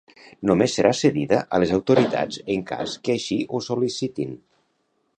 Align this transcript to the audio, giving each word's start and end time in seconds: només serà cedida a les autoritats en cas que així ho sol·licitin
només 0.51 0.77
serà 0.79 0.91
cedida 0.99 1.41
a 1.57 1.59
les 1.65 1.75
autoritats 1.77 2.41
en 2.57 2.65
cas 2.73 2.97
que 3.07 3.17
així 3.19 3.39
ho 3.59 3.63
sol·licitin 3.71 4.39